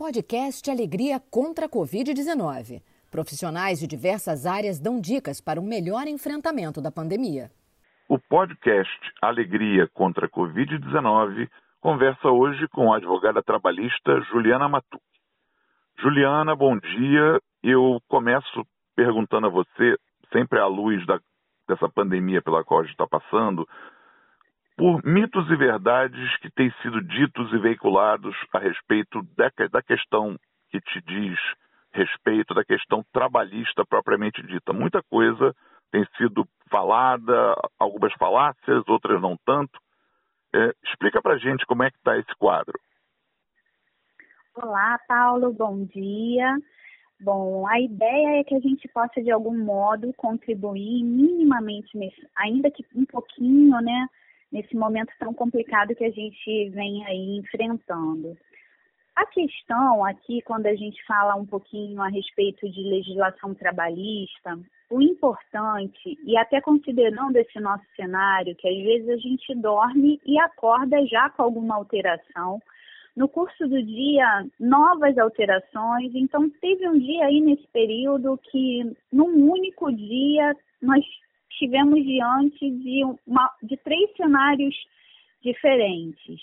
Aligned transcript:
Podcast 0.00 0.70
Alegria 0.70 1.20
contra 1.30 1.66
a 1.66 1.68
Covid-19. 1.68 2.80
Profissionais 3.10 3.78
de 3.78 3.86
diversas 3.86 4.46
áreas 4.46 4.80
dão 4.80 4.98
dicas 4.98 5.42
para 5.42 5.60
um 5.60 5.62
melhor 5.62 6.06
enfrentamento 6.06 6.80
da 6.80 6.90
pandemia. 6.90 7.50
O 8.08 8.18
podcast 8.18 8.98
Alegria 9.20 9.86
contra 9.92 10.24
a 10.24 10.30
Covid-19 10.30 11.50
conversa 11.82 12.30
hoje 12.30 12.66
com 12.68 12.90
a 12.90 12.96
advogada 12.96 13.42
trabalhista 13.42 14.22
Juliana 14.32 14.70
Matu. 14.70 14.98
Juliana, 15.98 16.56
bom 16.56 16.78
dia. 16.78 17.38
Eu 17.62 18.00
começo 18.08 18.66
perguntando 18.96 19.48
a 19.48 19.50
você, 19.50 19.98
sempre 20.32 20.58
à 20.60 20.66
luz 20.66 21.04
da, 21.04 21.20
dessa 21.68 21.90
pandemia 21.90 22.40
pela 22.40 22.64
qual 22.64 22.80
a 22.80 22.84
gente 22.84 22.92
está 22.92 23.06
passando, 23.06 23.68
por 24.80 25.04
mitos 25.04 25.46
e 25.50 25.56
verdades 25.56 26.38
que 26.38 26.50
têm 26.50 26.72
sido 26.80 27.02
ditos 27.02 27.52
e 27.52 27.58
veiculados 27.58 28.34
a 28.54 28.58
respeito 28.58 29.22
da, 29.36 29.52
da 29.70 29.82
questão 29.82 30.38
que 30.70 30.80
te 30.80 31.02
diz 31.02 31.38
respeito 31.92 32.54
da 32.54 32.64
questão 32.64 33.04
trabalhista 33.12 33.84
propriamente 33.84 34.42
dita. 34.42 34.72
Muita 34.72 35.02
coisa 35.02 35.54
tem 35.92 36.02
sido 36.16 36.48
falada, 36.70 37.54
algumas 37.78 38.10
falácias, 38.14 38.82
outras 38.88 39.20
não 39.20 39.36
tanto. 39.44 39.78
É, 40.54 40.72
explica 40.82 41.20
para 41.20 41.36
gente 41.36 41.66
como 41.66 41.82
é 41.82 41.90
que 41.90 41.98
está 41.98 42.16
esse 42.16 42.34
quadro. 42.38 42.72
Olá, 44.54 44.98
Paulo, 45.06 45.52
bom 45.52 45.84
dia. 45.84 46.56
Bom, 47.20 47.66
a 47.68 47.78
ideia 47.78 48.40
é 48.40 48.44
que 48.44 48.54
a 48.54 48.60
gente 48.60 48.88
possa, 48.88 49.20
de 49.20 49.30
algum 49.30 49.62
modo, 49.62 50.10
contribuir 50.14 51.04
minimamente, 51.04 51.90
ainda 52.34 52.70
que 52.70 52.82
um 52.94 53.04
pouquinho, 53.04 53.78
né, 53.82 54.08
nesse 54.52 54.74
momento 54.76 55.12
tão 55.18 55.32
complicado 55.32 55.94
que 55.94 56.04
a 56.04 56.10
gente 56.10 56.68
vem 56.70 57.04
aí 57.06 57.38
enfrentando. 57.38 58.36
A 59.14 59.26
questão 59.26 60.04
aqui, 60.04 60.40
quando 60.42 60.66
a 60.66 60.74
gente 60.74 61.04
fala 61.04 61.34
um 61.34 61.44
pouquinho 61.44 62.00
a 62.00 62.08
respeito 62.08 62.68
de 62.70 62.82
legislação 62.82 63.54
trabalhista, 63.54 64.58
o 64.88 65.02
importante, 65.02 66.18
e 66.24 66.36
até 66.36 66.60
considerando 66.60 67.36
esse 67.36 67.60
nosso 67.60 67.84
cenário, 67.94 68.56
que 68.56 68.68
às 68.68 68.82
vezes 68.82 69.08
a 69.08 69.16
gente 69.16 69.54
dorme 69.56 70.20
e 70.24 70.38
acorda 70.38 71.04
já 71.06 71.28
com 71.30 71.42
alguma 71.42 71.76
alteração, 71.76 72.60
no 73.16 73.28
curso 73.28 73.68
do 73.68 73.82
dia, 73.82 74.46
novas 74.58 75.18
alterações. 75.18 76.14
Então, 76.14 76.48
teve 76.60 76.88
um 76.88 76.98
dia 76.98 77.26
aí 77.26 77.40
nesse 77.40 77.66
período 77.68 78.38
que, 78.50 78.96
num 79.12 79.50
único 79.50 79.92
dia, 79.92 80.56
nós 80.80 81.04
estivemos 81.50 82.02
diante 82.02 82.70
de, 82.70 83.04
uma, 83.26 83.50
de 83.62 83.76
três 83.78 84.10
cenários 84.16 84.74
diferentes. 85.42 86.40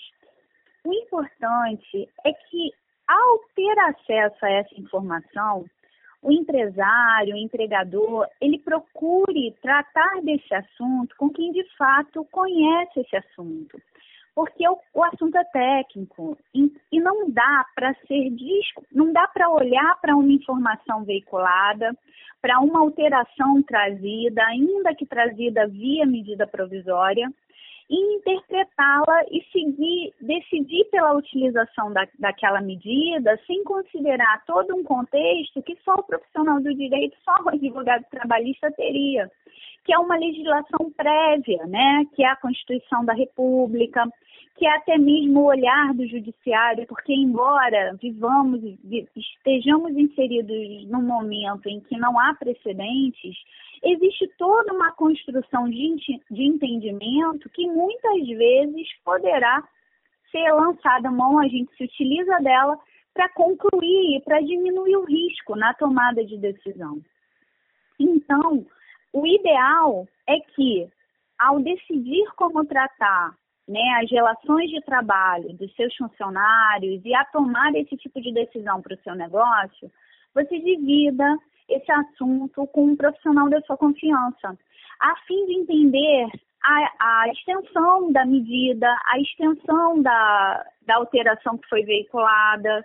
O 0.84 0.92
importante 0.92 2.08
é 2.24 2.32
que, 2.32 2.70
ao 3.06 3.38
ter 3.54 3.78
acesso 3.80 4.44
a 4.44 4.50
essa 4.50 4.80
informação, 4.80 5.64
o 6.22 6.32
empresário, 6.32 7.34
o 7.34 7.38
empregador, 7.38 8.26
ele 8.40 8.58
procure 8.58 9.54
tratar 9.62 10.20
desse 10.22 10.52
assunto 10.54 11.14
com 11.16 11.30
quem 11.30 11.52
de 11.52 11.64
fato 11.76 12.24
conhece 12.30 13.00
esse 13.00 13.16
assunto. 13.16 13.80
Porque 14.38 14.68
o, 14.68 14.78
o 14.94 15.02
assunto 15.02 15.36
é 15.36 15.42
técnico. 15.46 16.38
E, 16.54 16.72
e 16.92 17.00
não 17.00 17.28
dá 17.28 17.66
para 17.74 17.92
ser 18.06 18.30
não 18.92 19.12
dá 19.12 19.26
para 19.26 19.50
olhar 19.50 20.00
para 20.00 20.14
uma 20.14 20.30
informação 20.30 21.02
veiculada, 21.02 21.92
para 22.40 22.60
uma 22.60 22.78
alteração 22.78 23.60
trazida, 23.64 24.40
ainda 24.44 24.94
que 24.94 25.04
trazida 25.04 25.66
via 25.66 26.06
medida 26.06 26.46
provisória, 26.46 27.28
e 27.90 28.16
interpretá-la 28.16 29.24
e 29.28 29.42
seguir, 29.50 30.14
decidir 30.20 30.84
pela 30.84 31.14
utilização 31.14 31.92
da, 31.92 32.06
daquela 32.16 32.60
medida 32.60 33.36
sem 33.44 33.64
considerar 33.64 34.44
todo 34.46 34.76
um 34.76 34.84
contexto 34.84 35.60
que 35.62 35.76
só 35.84 35.94
o 35.94 36.04
profissional 36.04 36.60
do 36.60 36.72
direito, 36.76 37.16
só 37.24 37.42
o 37.42 37.48
advogado 37.48 38.04
trabalhista 38.08 38.70
teria, 38.70 39.28
que 39.84 39.92
é 39.92 39.98
uma 39.98 40.16
legislação 40.16 40.92
prévia, 40.96 41.66
né, 41.66 42.04
que 42.14 42.22
é 42.22 42.28
a 42.28 42.36
Constituição 42.36 43.04
da 43.04 43.14
República, 43.14 44.04
que 44.58 44.66
é 44.66 44.76
até 44.76 44.98
mesmo 44.98 45.40
o 45.40 45.46
olhar 45.46 45.94
do 45.94 46.04
judiciário, 46.08 46.84
porque 46.88 47.14
embora 47.14 47.96
vivamos, 48.02 48.60
estejamos 49.14 49.96
inseridos 49.96 50.84
num 50.88 51.02
momento 51.02 51.68
em 51.68 51.80
que 51.80 51.96
não 51.96 52.18
há 52.18 52.34
precedentes, 52.34 53.36
existe 53.84 54.28
toda 54.36 54.74
uma 54.74 54.92
construção 54.92 55.70
de, 55.70 55.94
de 56.28 56.42
entendimento 56.42 57.48
que 57.50 57.68
muitas 57.68 58.26
vezes 58.26 58.88
poderá 59.04 59.62
ser 60.32 60.50
lançada 60.52 61.08
mão, 61.08 61.38
a 61.38 61.46
gente 61.46 61.74
se 61.76 61.84
utiliza 61.84 62.38
dela 62.40 62.76
para 63.14 63.28
concluir 63.30 64.16
e 64.16 64.20
para 64.22 64.40
diminuir 64.40 64.96
o 64.96 65.04
risco 65.04 65.54
na 65.54 65.72
tomada 65.74 66.24
de 66.24 66.36
decisão. 66.36 67.00
Então, 67.98 68.66
o 69.12 69.24
ideal 69.24 70.06
é 70.26 70.38
que, 70.40 70.88
ao 71.38 71.60
decidir 71.60 72.26
como 72.36 72.64
tratar 72.66 73.34
né, 73.68 74.00
as 74.02 74.10
relações 74.10 74.70
de 74.70 74.80
trabalho 74.80 75.52
dos 75.54 75.72
seus 75.74 75.94
funcionários 75.96 77.04
e 77.04 77.14
a 77.14 77.24
tomar 77.26 77.74
esse 77.74 77.96
tipo 77.96 78.20
de 78.20 78.32
decisão 78.32 78.80
para 78.80 78.94
o 78.94 79.02
seu 79.02 79.14
negócio, 79.14 79.90
você 80.34 80.58
divida 80.58 81.36
esse 81.68 81.92
assunto 81.92 82.66
com 82.68 82.86
um 82.86 82.96
profissional 82.96 83.50
da 83.50 83.60
sua 83.62 83.76
confiança, 83.76 84.56
a 85.00 85.16
fim 85.26 85.46
de 85.46 85.54
entender 85.54 86.28
a, 86.64 87.22
a 87.22 87.28
extensão 87.28 88.10
da 88.10 88.24
medida, 88.24 88.88
a 89.04 89.20
extensão 89.20 90.00
da, 90.00 90.64
da 90.86 90.96
alteração 90.96 91.58
que 91.58 91.68
foi 91.68 91.82
veiculada, 91.82 92.84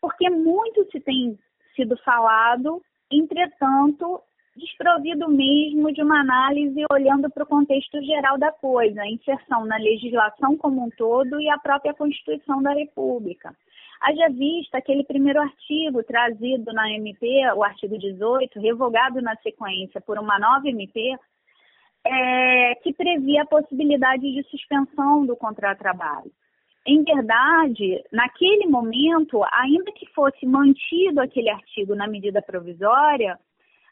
porque 0.00 0.28
muito 0.28 0.90
se 0.90 1.00
tem 1.00 1.38
sido 1.76 1.96
falado, 1.98 2.82
entretanto, 3.10 4.20
desprovido 4.60 5.28
mesmo 5.28 5.92
de 5.92 6.02
uma 6.02 6.20
análise 6.20 6.84
olhando 6.92 7.28
para 7.30 7.44
o 7.44 7.46
contexto 7.46 8.00
geral 8.02 8.38
da 8.38 8.52
coisa, 8.52 9.00
a 9.00 9.10
inserção 9.10 9.64
na 9.64 9.76
legislação 9.76 10.56
como 10.56 10.84
um 10.84 10.90
todo 10.90 11.40
e 11.40 11.48
a 11.48 11.58
própria 11.58 11.94
Constituição 11.94 12.62
da 12.62 12.72
República. 12.72 13.52
Haja 14.00 14.28
vista 14.30 14.78
aquele 14.78 15.04
primeiro 15.04 15.40
artigo 15.40 16.02
trazido 16.04 16.72
na 16.72 16.90
MP, 16.92 17.26
o 17.54 17.64
artigo 17.64 17.98
18, 17.98 18.60
revogado 18.60 19.20
na 19.20 19.34
sequência 19.36 20.00
por 20.00 20.18
uma 20.18 20.38
nova 20.38 20.68
MP, 20.68 21.16
é, 22.04 22.74
que 22.76 22.92
previa 22.94 23.42
a 23.42 23.46
possibilidade 23.46 24.22
de 24.22 24.42
suspensão 24.44 25.26
do 25.26 25.36
contrato 25.36 25.78
de 25.78 25.82
trabalho. 25.82 26.30
Em 26.86 27.02
verdade, 27.04 28.02
naquele 28.10 28.66
momento, 28.66 29.42
ainda 29.52 29.92
que 29.92 30.06
fosse 30.14 30.46
mantido 30.46 31.20
aquele 31.20 31.50
artigo 31.50 31.94
na 31.94 32.06
medida 32.06 32.40
provisória, 32.40 33.38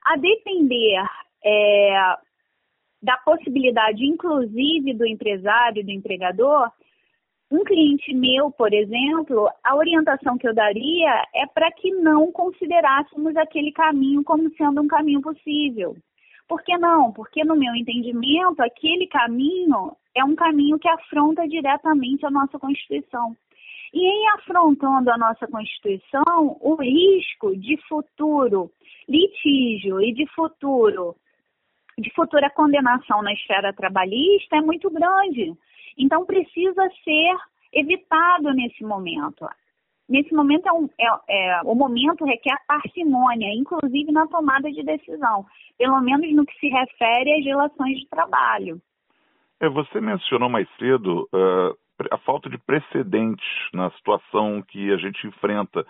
a 0.05 0.17
depender 0.17 1.03
é, 1.45 2.17
da 3.03 3.17
possibilidade, 3.19 4.05
inclusive, 4.05 4.95
do 4.95 5.07
empresário 5.07 5.85
do 5.85 5.91
empregador, 5.91 6.71
um 7.51 7.65
cliente 7.65 8.15
meu, 8.15 8.51
por 8.51 8.75
exemplo, 8.75 9.49
a 9.65 9.75
orientação 9.75 10.37
que 10.37 10.47
eu 10.47 10.55
daria 10.55 11.25
é 11.35 11.47
para 11.47 11.71
que 11.73 11.91
não 11.93 12.31
considerássemos 12.31 13.35
aquele 13.37 13.73
caminho 13.73 14.23
como 14.23 14.51
sendo 14.55 14.83
um 14.83 14.89
caminho 14.89 15.23
possível. 15.23 15.97
Por 16.47 16.63
que 16.63 16.77
não? 16.77 17.13
Porque, 17.13 17.45
no 17.45 17.57
meu 17.57 17.75
entendimento, 17.75 18.61
aquele 18.61 19.07
caminho 19.07 19.93
é 20.15 20.25
um 20.25 20.35
caminho 20.35 20.79
que 20.79 20.89
afronta 20.89 21.47
diretamente 21.49 22.25
a 22.27 22.31
nossa 22.31 22.59
Constituição. 22.59 23.35
E 23.93 24.01
em 24.05 24.29
afrontando 24.31 25.11
a 25.11 25.19
nossa 25.19 25.47
Constituição, 25.47 26.59
o 26.61 26.77
risco 26.77 27.57
de 27.57 27.77
futuro 27.89 28.71
litígio 29.09 30.01
e 30.01 30.13
de 30.13 30.27
futuro, 30.35 31.17
de 31.99 32.13
futura 32.15 32.51
condenação 32.51 33.23
na 33.23 33.33
esfera 33.33 33.73
trabalhista 33.73 34.57
é 34.57 34.61
muito 34.61 34.91
grande. 34.91 35.55
Então 35.97 36.25
precisa 36.27 36.89
ser 37.03 37.37
evitado 37.73 38.53
nesse 38.53 38.85
momento. 38.85 39.49
Nesse 40.09 40.35
momento 40.35 40.67
é, 40.67 40.73
um, 40.73 40.89
é, 40.99 41.07
é 41.29 41.61
o 41.65 41.75
momento 41.75 42.25
requer 42.25 42.57
parcimônia, 42.67 43.53
inclusive 43.55 44.11
na 44.11 44.27
tomada 44.27 44.71
de 44.71 44.83
decisão, 44.83 45.45
pelo 45.77 46.01
menos 46.01 46.35
no 46.35 46.47
que 46.47 46.59
se 46.59 46.69
refere 46.69 47.39
às 47.39 47.45
relações 47.45 47.99
de 47.99 48.09
trabalho. 48.09 48.81
É, 49.61 49.69
você 49.69 50.01
mencionou 50.01 50.49
mais 50.49 50.69
cedo 50.79 51.29
uh, 51.35 51.77
a 52.11 52.19
falta 52.19 52.49
de 52.49 52.59
precedentes 52.59 53.47
na 53.73 53.91
situação 53.93 54.63
que 54.63 54.93
a 54.93 54.97
gente 54.97 55.27
enfrenta. 55.27 55.85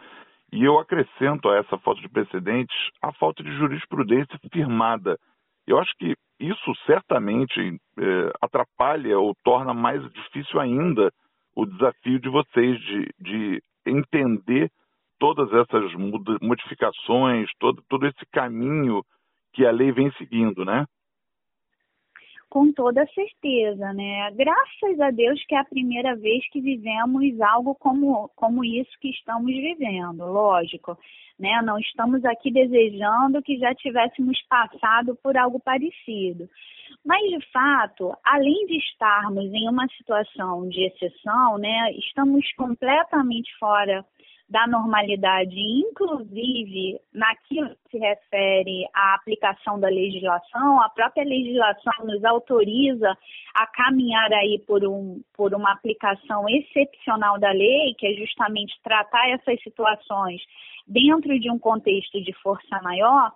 E 0.53 0.65
eu 0.65 0.79
acrescento 0.79 1.49
a 1.49 1.57
essa 1.57 1.77
falta 1.79 2.01
de 2.01 2.09
precedentes 2.09 2.77
a 3.03 3.13
falta 3.13 3.43
de 3.43 3.53
jurisprudência 3.57 4.39
firmada. 4.53 5.19
Eu 5.67 5.79
acho 5.79 5.93
que 5.99 6.15
isso 6.41 6.75
certamente 6.87 7.61
é, 7.99 8.33
atrapalha 8.41 9.19
ou 9.19 9.35
torna 9.45 9.75
mais 9.75 10.03
difícil 10.13 10.59
ainda 10.59 11.13
o 11.55 11.67
desafio 11.67 12.19
de 12.21 12.29
vocês 12.29 12.81
de, 12.81 13.09
de 13.21 13.63
entender 13.85 14.71
todas 15.19 15.53
essas 15.53 15.93
modificações, 16.41 17.51
todo, 17.59 17.83
todo 17.89 18.07
esse 18.07 18.25
caminho 18.33 19.03
que 19.53 19.67
a 19.67 19.71
lei 19.71 19.91
vem 19.91 20.11
seguindo, 20.13 20.65
né? 20.65 20.87
Com 22.49 22.73
toda 22.73 23.07
certeza, 23.09 23.93
né? 23.93 24.31
Graças 24.33 25.01
a 25.01 25.11
Deus 25.11 25.43
que 25.47 25.55
é 25.55 25.59
a 25.59 25.65
primeira 25.65 26.17
vez 26.17 26.49
que 26.51 26.61
vivemos 26.61 27.41
algo 27.41 27.75
como, 27.75 28.29
como 28.35 28.65
isso 28.65 28.91
que 29.01 29.11
estamos 29.11 29.53
vivendo, 29.53 30.25
lógico, 30.25 30.97
né? 31.39 31.61
Não 31.63 31.79
estamos 31.79 32.25
aqui 32.25 32.51
desejando 32.51 33.43
que 33.43 33.59
já 33.59 33.75
tivéssemos 33.75 34.41
passado 34.49 35.17
por 35.23 35.37
algo 35.37 35.61
parecido. 35.61 36.49
Mas, 37.05 37.23
de 37.29 37.41
fato, 37.53 38.15
além 38.25 38.67
de 38.67 38.79
estarmos 38.79 39.45
em 39.45 39.69
uma 39.69 39.87
situação 39.89 40.69
de 40.69 40.87
exceção, 40.87 41.59
né? 41.59 41.93
Estamos 41.93 42.51
completamente 42.55 43.51
fora 43.59 44.05
da 44.49 44.67
normalidade, 44.67 45.55
inclusive 45.59 46.99
naquilo 47.13 47.69
que 47.69 47.91
se 47.91 47.99
refere 47.99 48.89
à 48.95 49.15
aplicação 49.15 49.79
da 49.79 49.89
legislação, 49.89 50.81
a 50.81 50.89
própria 50.89 51.25
legislação 51.25 52.07
nos 52.07 52.25
autoriza 52.25 53.15
a 53.55 53.67
caminhar 53.67 54.33
aí 54.33 54.59
por, 54.67 54.87
um, 54.87 55.21
por 55.37 55.55
uma 55.55 55.73
aplicação 55.73 56.49
excepcional 56.49 57.39
da 57.39 57.51
lei, 57.51 57.95
que 57.99 58.07
é 58.07 58.15
justamente 58.15 58.75
tratar 58.83 59.29
essas 59.29 59.63
situações 59.63 60.41
dentro 60.87 61.39
de 61.39 61.51
um 61.51 61.59
contexto 61.59 62.23
de 62.23 62.33
força 62.43 62.81
maior, 62.83 63.33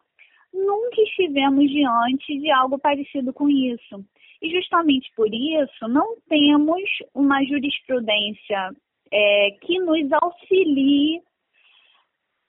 nunca 0.52 1.02
estivemos 1.02 1.70
diante 1.70 2.38
de 2.38 2.50
algo 2.50 2.78
parecido 2.78 3.34
com 3.34 3.50
isso. 3.50 4.02
E 4.40 4.50
justamente 4.50 5.12
por 5.14 5.28
isso 5.32 5.88
não 5.88 6.16
temos 6.28 6.82
uma 7.14 7.44
jurisprudência 7.44 8.70
é, 9.12 9.50
que 9.60 9.78
nos 9.78 10.10
auxilie 10.12 11.20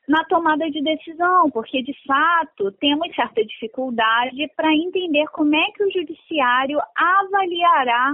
na 0.07 0.23
tomada 0.25 0.69
de 0.69 0.81
decisão, 0.81 1.49
porque 1.51 1.81
de 1.81 1.93
fato 2.05 2.71
temos 2.73 3.13
certa 3.15 3.43
dificuldade 3.45 4.49
para 4.55 4.73
entender 4.73 5.25
como 5.27 5.55
é 5.55 5.65
que 5.71 5.83
o 5.83 5.91
judiciário 5.91 6.79
avaliará 6.95 8.13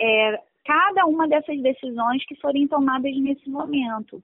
é, 0.00 0.42
cada 0.64 1.06
uma 1.06 1.28
dessas 1.28 1.60
decisões 1.60 2.24
que 2.26 2.34
forem 2.36 2.66
tomadas 2.66 3.16
nesse 3.16 3.48
momento. 3.48 4.22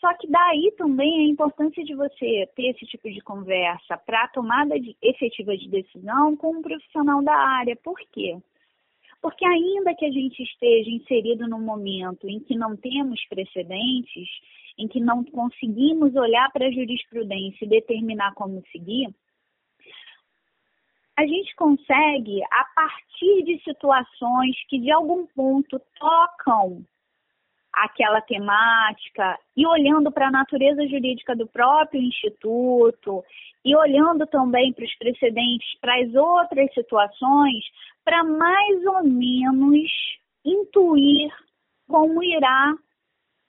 Só 0.00 0.12
que 0.14 0.26
daí 0.28 0.72
também 0.78 1.26
a 1.26 1.30
importância 1.30 1.84
de 1.84 1.94
você 1.94 2.48
ter 2.56 2.70
esse 2.70 2.86
tipo 2.86 3.10
de 3.10 3.20
conversa 3.20 3.98
para 3.98 4.24
a 4.24 4.28
tomada 4.28 4.80
de, 4.80 4.96
efetiva 5.02 5.54
de 5.56 5.68
decisão 5.68 6.36
com 6.36 6.56
um 6.56 6.62
profissional 6.62 7.22
da 7.22 7.34
área. 7.34 7.76
Por 7.76 7.98
quê? 8.10 8.38
Porque 9.22 9.44
ainda 9.44 9.94
que 9.94 10.06
a 10.06 10.10
gente 10.10 10.42
esteja 10.42 10.90
inserido 10.90 11.46
num 11.46 11.60
momento 11.60 12.28
em 12.28 12.40
que 12.40 12.56
não 12.56 12.76
temos 12.76 13.20
precedentes, 13.28 14.28
em 14.78 14.88
que 14.88 14.98
não 15.00 15.22
conseguimos 15.24 16.14
olhar 16.14 16.50
para 16.52 16.66
a 16.66 16.72
jurisprudência 16.72 17.64
e 17.64 17.68
determinar 17.68 18.32
como 18.34 18.62
seguir, 18.72 19.14
a 21.18 21.26
gente 21.26 21.54
consegue, 21.54 22.42
a 22.50 22.64
partir 22.74 23.42
de 23.44 23.62
situações 23.62 24.56
que 24.68 24.78
de 24.78 24.90
algum 24.90 25.26
ponto 25.26 25.78
tocam 25.98 26.82
aquela 27.72 28.20
temática 28.20 29.38
e 29.56 29.66
olhando 29.66 30.10
para 30.10 30.28
a 30.28 30.30
natureza 30.30 30.86
jurídica 30.88 31.36
do 31.36 31.46
próprio 31.46 32.02
instituto 32.02 33.24
e 33.64 33.76
olhando 33.76 34.26
também 34.26 34.72
para 34.72 34.84
os 34.84 34.94
precedentes, 34.96 35.78
para 35.80 36.00
as 36.00 36.14
outras 36.14 36.72
situações, 36.74 37.64
para 38.04 38.24
mais 38.24 38.84
ou 38.86 39.04
menos 39.04 39.90
intuir 40.44 41.30
como 41.88 42.22
irá 42.22 42.74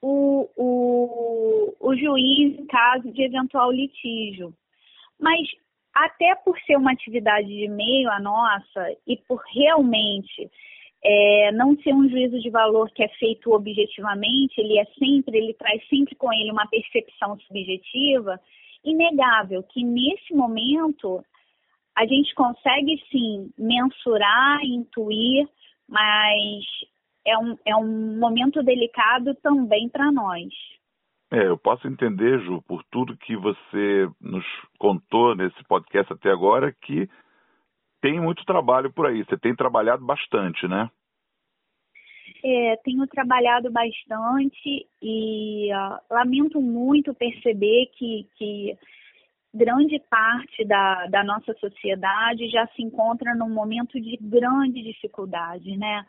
o, 0.02 0.50
o, 0.58 1.76
o 1.80 1.96
juiz 1.96 2.60
em 2.60 2.66
caso 2.66 3.12
de 3.12 3.24
eventual 3.24 3.72
litígio. 3.72 4.54
Mas 5.20 5.48
até 5.94 6.36
por 6.36 6.58
ser 6.62 6.78
uma 6.78 6.92
atividade 6.92 7.48
de 7.48 7.68
meio 7.68 8.10
a 8.10 8.20
nossa 8.20 8.96
e 9.06 9.18
por 9.18 9.42
realmente 9.54 10.50
é, 11.04 11.52
não 11.52 11.76
ser 11.78 11.94
um 11.94 12.08
juízo 12.08 12.40
de 12.40 12.50
valor 12.50 12.90
que 12.92 13.04
é 13.04 13.08
feito 13.10 13.52
objetivamente, 13.52 14.60
ele 14.60 14.78
é 14.78 14.86
sempre, 14.98 15.38
ele 15.38 15.54
traz 15.54 15.82
sempre 15.88 16.16
com 16.16 16.32
ele 16.32 16.52
uma 16.52 16.68
percepção 16.68 17.40
subjetiva, 17.40 18.40
inegável 18.84 19.64
que 19.64 19.84
nesse 19.84 20.34
momento 20.34 21.24
a 21.96 22.06
gente 22.06 22.34
consegue 22.36 23.02
sim 23.12 23.52
mensurar, 23.58 24.64
intuir, 24.64 25.48
mas 25.88 26.64
é 27.26 27.38
um, 27.38 27.58
é 27.66 27.76
um 27.76 28.18
momento 28.20 28.64
delicado 28.64 29.36
também 29.36 29.90
para 29.90 30.12
nós. 30.12 30.50
É, 31.32 31.48
eu 31.48 31.58
posso 31.58 31.88
entender, 31.88 32.40
Ju, 32.42 32.62
por 32.68 32.84
tudo 32.92 33.18
que 33.18 33.36
você 33.38 34.10
nos 34.20 34.46
contou 34.78 35.36
nesse 35.36 35.64
podcast 35.64 36.12
até 36.12 36.30
agora, 36.30 36.74
que 36.74 37.10
tem 38.02 38.20
muito 38.20 38.44
trabalho 38.44 38.92
por 38.92 39.06
aí. 39.06 39.24
Você 39.24 39.38
tem 39.38 39.56
trabalhado 39.56 40.04
bastante, 40.04 40.68
né? 40.68 40.90
É, 42.44 42.76
tenho 42.84 43.06
trabalhado 43.08 43.72
bastante 43.72 44.88
e 45.02 45.70
uh, 45.72 46.00
lamento 46.10 46.60
muito 46.60 47.14
perceber 47.14 47.92
que, 47.96 48.28
que 48.36 48.76
grande 49.54 50.00
parte 50.10 50.66
da, 50.66 51.06
da 51.08 51.24
nossa 51.24 51.54
sociedade 51.60 52.50
já 52.50 52.66
se 52.68 52.82
encontra 52.82 53.36
num 53.36 53.50
momento 53.50 54.02
de 54.02 54.18
grande 54.20 54.82
dificuldade, 54.82 55.78
né? 55.78 56.04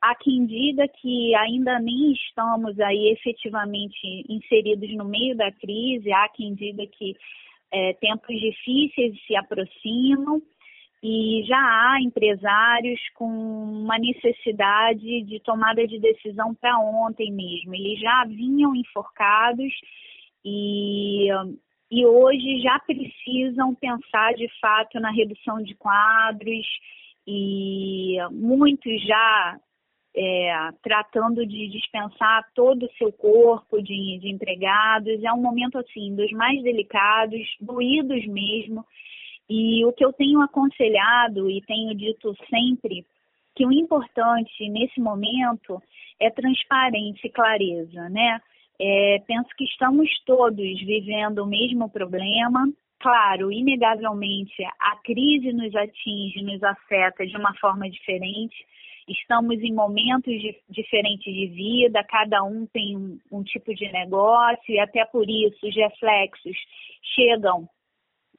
Há 0.00 0.14
quem 0.14 0.46
diga 0.46 0.86
que 0.86 1.34
ainda 1.34 1.78
nem 1.80 2.12
estamos 2.12 2.78
aí 2.78 3.12
efetivamente 3.12 4.24
inseridos 4.28 4.92
no 4.96 5.04
meio 5.04 5.36
da 5.36 5.50
crise, 5.50 6.12
há 6.12 6.28
quem 6.28 6.54
diga 6.54 6.86
que 6.86 7.16
é, 7.72 7.92
tempos 7.94 8.38
difíceis 8.38 9.20
se 9.26 9.34
aproximam 9.34 10.42
e 11.02 11.42
já 11.46 11.58
há 11.58 12.00
empresários 12.00 13.00
com 13.14 13.26
uma 13.26 13.98
necessidade 13.98 15.22
de 15.24 15.40
tomada 15.40 15.84
de 15.84 15.98
decisão 15.98 16.54
para 16.54 16.78
ontem 16.78 17.32
mesmo. 17.32 17.74
Eles 17.74 17.98
já 17.98 18.24
vinham 18.24 18.76
enforcados 18.76 19.72
e, 20.44 21.28
e 21.90 22.06
hoje 22.06 22.60
já 22.60 22.78
precisam 22.86 23.74
pensar 23.74 24.32
de 24.34 24.48
fato 24.60 25.00
na 25.00 25.10
redução 25.10 25.60
de 25.60 25.74
quadros 25.74 26.66
e 27.26 28.18
muitos 28.30 29.04
já 29.04 29.58
é, 30.14 30.68
tratando 30.84 31.44
de 31.44 31.68
dispensar 31.68 32.46
todo 32.54 32.86
o 32.86 32.92
seu 32.92 33.12
corpo 33.12 33.82
de, 33.82 34.18
de 34.20 34.28
empregados. 34.28 35.20
É 35.24 35.32
um 35.32 35.42
momento 35.42 35.78
assim 35.78 36.14
dos 36.14 36.30
mais 36.30 36.62
delicados, 36.62 37.40
doídos 37.60 38.24
mesmo 38.28 38.86
e 39.48 39.84
o 39.84 39.92
que 39.92 40.04
eu 40.04 40.12
tenho 40.12 40.40
aconselhado 40.40 41.50
e 41.50 41.60
tenho 41.62 41.94
dito 41.94 42.34
sempre 42.48 43.04
que 43.54 43.66
o 43.66 43.72
importante 43.72 44.68
nesse 44.70 45.00
momento 45.00 45.80
é 46.18 46.30
transparência 46.30 47.26
e 47.26 47.30
clareza, 47.30 48.08
né? 48.08 48.40
É, 48.80 49.22
penso 49.26 49.48
que 49.56 49.64
estamos 49.64 50.08
todos 50.24 50.80
vivendo 50.80 51.40
o 51.40 51.46
mesmo 51.46 51.88
problema. 51.90 52.66
Claro, 52.98 53.52
inegavelmente 53.52 54.64
a 54.80 54.96
crise 55.04 55.52
nos 55.52 55.74
atinge, 55.74 56.42
nos 56.42 56.62
afeta 56.62 57.26
de 57.26 57.36
uma 57.36 57.54
forma 57.56 57.90
diferente. 57.90 58.54
Estamos 59.08 59.60
em 59.60 59.74
momentos 59.74 60.32
de, 60.40 60.56
diferentes 60.70 61.32
de 61.34 61.48
vida, 61.48 62.04
cada 62.04 62.42
um 62.44 62.66
tem 62.66 62.96
um, 62.96 63.18
um 63.30 63.42
tipo 63.42 63.74
de 63.74 63.90
negócio 63.92 64.72
e 64.72 64.78
até 64.78 65.04
por 65.04 65.28
isso 65.28 65.66
os 65.66 65.74
reflexos 65.74 66.56
chegam 67.14 67.68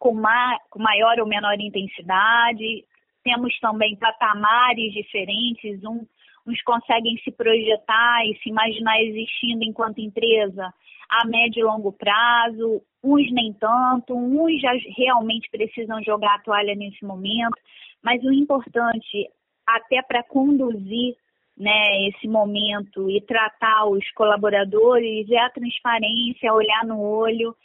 com, 0.04 0.14
ma 0.14 0.60
com 0.70 0.80
maior 0.80 1.18
ou 1.22 1.26
menor 1.26 1.56
intensidade. 1.58 2.84
Temos 3.24 3.58
também 3.62 3.96
patamares 3.96 4.92
diferentes, 4.92 5.82
um, 5.86 6.06
uns 6.46 6.62
conseguem 6.64 7.18
se 7.24 7.32
projetar 7.32 8.26
e 8.26 8.38
se 8.44 8.50
imaginar 8.50 9.02
existindo 9.02 9.64
enquanto 9.64 10.02
empresa 10.02 10.74
a 11.10 11.26
médio 11.26 11.62
e 11.62 11.64
longo 11.64 11.94
prazo, 11.94 12.82
uns 13.02 13.32
nem 13.32 13.54
tanto, 13.54 14.14
uns 14.14 14.60
já 14.60 14.72
realmente 14.98 15.50
precisam 15.50 16.04
jogar 16.04 16.36
a 16.36 16.40
toalha 16.40 16.76
nesse 16.76 17.06
momento, 17.06 17.56
mas 18.02 18.22
o 18.24 18.34
importante, 18.34 19.30
até 19.66 20.02
para 20.02 20.24
conduzir 20.24 21.16
né, 21.58 22.08
esse 22.10 22.28
momento 22.28 23.10
e 23.10 23.22
tratar 23.22 23.86
os 23.86 24.10
colaboradores 24.12 25.30
é 25.30 25.38
a 25.38 25.52
transparência, 25.52 26.54
olhar 26.54 26.84
no 26.84 27.00
olho 27.00 27.56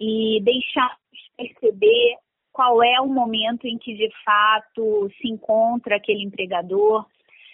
e 0.00 0.40
deixar 0.42 0.96
perceber 1.36 2.16
qual 2.52 2.82
é 2.82 3.00
o 3.00 3.06
momento 3.06 3.66
em 3.66 3.78
que 3.78 3.94
de 3.94 4.10
fato 4.24 5.08
se 5.20 5.28
encontra 5.28 5.96
aquele 5.96 6.24
empregador, 6.24 7.06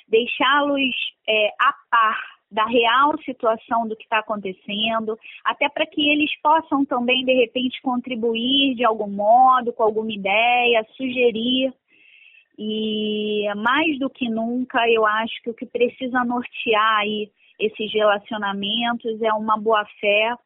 deixá-los 0.09 0.95
é, 1.29 1.49
a 1.61 1.75
par 1.91 2.35
da 2.51 2.67
real 2.67 3.19
situação 3.25 3.89
do 3.89 3.97
que 3.97 4.05
está 4.05 4.21
acontecendo, 4.21 5.19
até 5.45 5.69
para 5.69 5.87
que 5.87 6.09
eles 6.09 6.31
possam 6.41 6.85
também, 6.85 7.25
de 7.25 7.35
repente, 7.35 7.83
contribuir 7.83 8.77
de 8.77 8.85
algum 8.85 9.09
modo, 9.09 9.73
com 9.73 9.83
alguma 9.83 10.13
ideia, 10.13 10.87
sugerir. 10.97 11.73
E 12.57 13.45
mais 13.57 13.99
do 13.99 14.09
que 14.09 14.29
nunca, 14.31 14.89
eu 14.89 15.05
acho 15.05 15.43
que 15.43 15.51
o 15.51 15.55
que 15.55 15.67
precisa 15.67 16.25
nortear 16.25 16.99
aí 17.01 17.29
esses 17.59 17.93
relacionamentos 17.93 19.21
é 19.21 19.33
uma 19.33 19.59
boa 19.59 19.85
fé, 20.01 20.37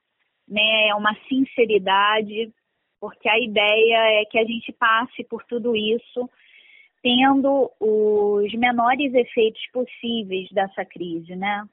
né, 0.49 0.89
é 0.89 0.95
uma 0.95 1.15
sinceridade, 1.29 2.53
porque 3.01 3.29
a 3.29 3.39
ideia 3.39 4.21
é 4.21 4.25
que 4.25 4.39
a 4.39 4.45
gente 4.45 4.73
passe 4.73 5.25
por 5.25 5.45
tudo 5.45 5.77
isso 5.77 6.29
tendo 7.03 7.71
os 7.81 8.53
menores 8.55 9.15
efeitos 9.15 9.63
possíveis 9.73 10.51
dessa 10.51 10.85
crise, 10.85 11.37
né? 11.37 11.65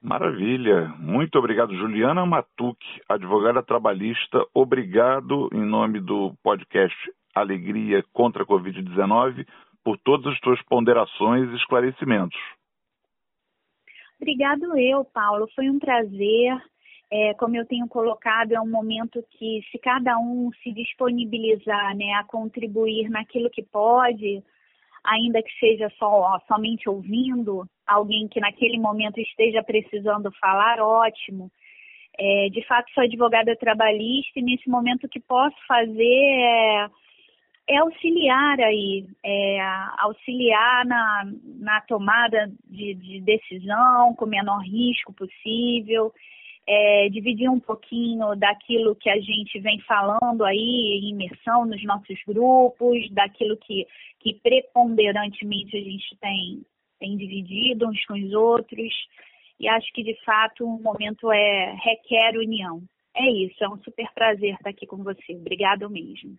Maravilha. 0.00 0.94
Muito 0.98 1.36
obrigado, 1.36 1.74
Juliana 1.74 2.24
Matuque, 2.24 2.86
advogada 3.08 3.62
trabalhista. 3.62 4.46
Obrigado 4.54 5.48
em 5.52 5.64
nome 5.64 6.00
do 6.00 6.32
podcast 6.42 6.96
Alegria 7.34 8.04
contra 8.12 8.44
a 8.44 8.46
Covid-19 8.46 9.44
por 9.82 9.98
todas 9.98 10.32
as 10.32 10.38
suas 10.38 10.62
ponderações 10.62 11.50
e 11.50 11.56
esclarecimentos. 11.56 12.38
Obrigado 14.20 14.76
eu, 14.78 15.04
Paulo. 15.04 15.48
Foi 15.54 15.68
um 15.68 15.78
prazer. 15.78 16.56
É, 17.10 17.32
como 17.34 17.56
eu 17.56 17.64
tenho 17.64 17.88
colocado, 17.88 18.52
é 18.52 18.60
um 18.60 18.68
momento 18.68 19.24
que, 19.30 19.62
se 19.70 19.78
cada 19.78 20.18
um 20.18 20.50
se 20.62 20.70
disponibilizar 20.72 21.96
né, 21.96 22.12
a 22.14 22.24
contribuir 22.24 23.08
naquilo 23.08 23.48
que 23.48 23.62
pode, 23.62 24.42
ainda 25.02 25.42
que 25.42 25.50
seja 25.58 25.90
só 25.98 26.38
somente 26.46 26.88
ouvindo 26.88 27.66
alguém 27.86 28.28
que 28.28 28.40
naquele 28.40 28.78
momento 28.78 29.18
esteja 29.20 29.62
precisando 29.62 30.30
falar, 30.32 30.80
ótimo. 30.80 31.50
É, 32.18 32.48
de 32.50 32.66
fato, 32.66 32.92
sou 32.92 33.04
advogada 33.04 33.56
trabalhista 33.56 34.38
e 34.38 34.42
nesse 34.42 34.68
momento 34.68 35.04
o 35.04 35.08
que 35.08 35.20
posso 35.20 35.56
fazer 35.66 36.02
é, 36.02 36.88
é 37.68 37.76
auxiliar 37.78 38.60
aí, 38.60 39.06
é, 39.24 39.60
auxiliar 39.98 40.84
na, 40.84 41.24
na 41.60 41.80
tomada 41.82 42.50
de, 42.68 42.94
de 42.94 43.20
decisão 43.20 44.14
com 44.14 44.26
o 44.26 44.28
menor 44.28 44.60
risco 44.60 45.12
possível 45.14 46.12
é, 46.70 47.08
dividir 47.08 47.48
um 47.48 47.58
pouquinho 47.58 48.36
daquilo 48.36 48.94
que 48.94 49.08
a 49.08 49.18
gente 49.18 49.58
vem 49.58 49.80
falando 49.80 50.44
aí, 50.44 51.00
imersão 51.10 51.64
nos 51.64 51.82
nossos 51.82 52.18
grupos, 52.26 53.10
daquilo 53.10 53.56
que, 53.56 53.86
que 54.20 54.34
preponderantemente 54.34 55.74
a 55.74 55.80
gente 55.80 56.14
tem, 56.20 56.62
tem 57.00 57.16
dividido 57.16 57.88
uns 57.88 58.04
com 58.04 58.12
os 58.12 58.34
outros. 58.34 58.92
E 59.58 59.66
acho 59.66 59.90
que, 59.94 60.02
de 60.02 60.14
fato, 60.24 60.66
o 60.66 60.82
momento 60.82 61.32
é 61.32 61.74
requer 61.82 62.36
união. 62.36 62.82
É 63.16 63.28
isso, 63.30 63.64
é 63.64 63.68
um 63.68 63.82
super 63.82 64.06
prazer 64.12 64.54
estar 64.54 64.68
aqui 64.68 64.86
com 64.86 64.98
você. 64.98 65.34
Obrigado 65.34 65.88
mesmo. 65.88 66.36